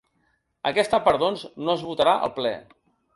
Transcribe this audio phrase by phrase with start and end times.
[0.69, 2.55] Aquesta part, doncs, no es votarà al ple.